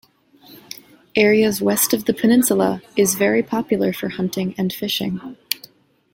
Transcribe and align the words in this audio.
Areas 1.15 1.61
west 1.61 1.93
of 1.93 2.05
the 2.05 2.13
peninsula 2.15 2.81
is 2.97 3.13
very 3.13 3.43
popular 3.43 3.93
for 3.93 4.09
hunting 4.09 4.55
and 4.57 4.73
fishing. 4.73 5.37